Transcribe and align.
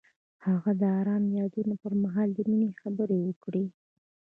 هغه 0.45 0.71
د 0.81 0.83
آرام 0.99 1.23
یادونه 1.39 1.73
پر 1.81 1.93
مهال 2.03 2.29
د 2.33 2.39
مینې 2.49 2.69
خبرې 2.81 3.17
وکړې. 3.21 3.65